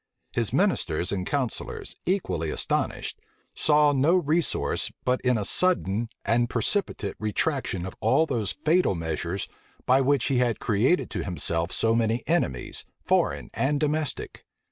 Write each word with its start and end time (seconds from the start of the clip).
His 0.31 0.51
ministers 0.51 1.11
and 1.11 1.27
counsellors, 1.27 1.95
equally 2.07 2.49
astonished, 2.49 3.19
saw 3.55 3.91
no 3.91 4.15
resource 4.15 4.91
but 5.05 5.21
in 5.21 5.37
a 5.37 5.45
sudden 5.45 6.09
and 6.25 6.49
precipitate 6.49 7.13
retraction 7.19 7.85
of 7.85 7.93
all 7.99 8.25
those 8.25 8.51
fatal 8.51 8.95
measures 8.95 9.47
by 9.85 10.01
which 10.01 10.25
he 10.25 10.39
had 10.39 10.59
created 10.59 11.11
to 11.11 11.23
himself 11.23 11.71
so 11.71 11.93
many 11.93 12.23
enemies, 12.25 12.83
foreign 13.03 13.51
and 13.53 13.79
domestic. 13.79 14.43